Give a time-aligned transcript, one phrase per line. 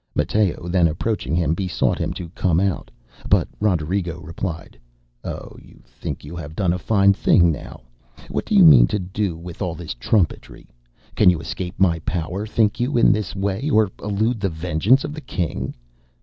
[0.01, 2.89] ŌĆØ Matteo then approaching him, besought him to come out;
[3.29, 4.75] but Roderigo replied,
[5.23, 7.81] ŌĆ£Oh, you think you have done a fine thing now!
[8.27, 10.65] What do you mean to do with all this trumpery?
[11.13, 15.13] Can you escape my power, think you, in this way, or elude the vengeance of
[15.13, 15.75] the king?